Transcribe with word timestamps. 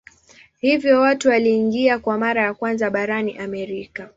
Hivyo 0.59 0.99
watu 0.99 1.29
waliingia 1.29 1.99
kwa 1.99 2.17
mara 2.17 2.41
ya 2.41 2.53
kwanza 2.53 2.89
barani 2.89 3.37
Amerika. 3.37 4.09